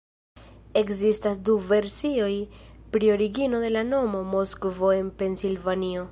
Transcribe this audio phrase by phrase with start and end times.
[0.79, 2.31] Ekzistas du versioj
[2.95, 5.99] pri origino de la nomo Moskvo en Pensilvanio.